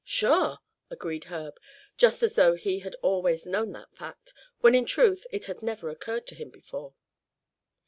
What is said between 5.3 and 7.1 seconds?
it had never occurred to him before.